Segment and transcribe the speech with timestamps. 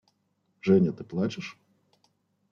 [0.61, 1.59] –Женя, ты плачешь?